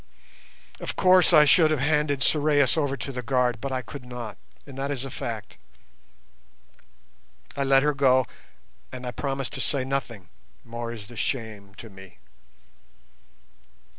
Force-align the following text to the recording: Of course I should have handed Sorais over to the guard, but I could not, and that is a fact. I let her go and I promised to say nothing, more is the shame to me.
Of 0.79 0.95
course 0.95 1.31
I 1.31 1.45
should 1.45 1.69
have 1.69 1.79
handed 1.79 2.23
Sorais 2.23 2.75
over 2.75 2.97
to 2.97 3.11
the 3.11 3.21
guard, 3.21 3.61
but 3.61 3.71
I 3.71 3.83
could 3.83 4.03
not, 4.03 4.35
and 4.65 4.75
that 4.75 4.89
is 4.89 5.05
a 5.05 5.11
fact. 5.11 5.59
I 7.55 7.63
let 7.63 7.83
her 7.83 7.93
go 7.93 8.25
and 8.91 9.05
I 9.05 9.11
promised 9.11 9.53
to 9.53 9.61
say 9.61 9.85
nothing, 9.85 10.29
more 10.63 10.91
is 10.91 11.05
the 11.05 11.15
shame 11.15 11.75
to 11.75 11.91
me. 11.91 12.17